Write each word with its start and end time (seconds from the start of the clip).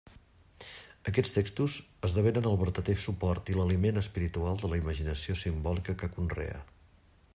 Aquests 1.09 1.33
textos 1.35 1.75
esdevenen 2.09 2.49
el 2.53 2.57
vertader 2.61 2.95
suport 3.03 3.53
i 3.55 3.59
l'aliment 3.59 4.03
espiritual 4.03 4.59
de 4.63 4.73
la 4.73 4.81
imaginació 4.83 5.37
simbòlica 5.43 5.97
que 6.03 6.11
conrea. 6.19 6.61